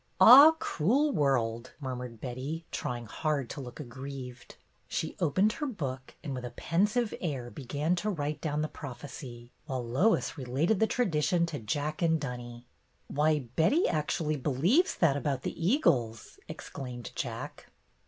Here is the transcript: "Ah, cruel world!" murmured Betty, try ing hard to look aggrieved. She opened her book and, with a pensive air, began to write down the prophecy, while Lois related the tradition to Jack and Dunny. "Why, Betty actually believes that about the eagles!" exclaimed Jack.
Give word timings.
"Ah, 0.19 0.53
cruel 0.57 1.11
world!" 1.11 1.73
murmured 1.79 2.19
Betty, 2.19 2.65
try 2.71 2.97
ing 2.97 3.05
hard 3.05 3.51
to 3.51 3.61
look 3.61 3.79
aggrieved. 3.79 4.55
She 4.87 5.15
opened 5.19 5.51
her 5.53 5.67
book 5.67 6.15
and, 6.23 6.33
with 6.33 6.43
a 6.43 6.49
pensive 6.49 7.13
air, 7.21 7.51
began 7.51 7.95
to 7.97 8.09
write 8.09 8.41
down 8.41 8.63
the 8.63 8.67
prophecy, 8.67 9.51
while 9.67 9.85
Lois 9.85 10.39
related 10.39 10.79
the 10.79 10.87
tradition 10.87 11.45
to 11.45 11.59
Jack 11.59 12.01
and 12.01 12.19
Dunny. 12.19 12.65
"Why, 13.09 13.41
Betty 13.55 13.87
actually 13.87 14.37
believes 14.37 14.95
that 14.95 15.15
about 15.15 15.43
the 15.43 15.53
eagles!" 15.67 16.39
exclaimed 16.47 17.11
Jack. 17.15 17.67